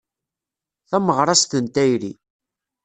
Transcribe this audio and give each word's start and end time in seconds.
Tameɣrast 0.89 1.51
n 1.63 1.65
tayri. 1.73 2.13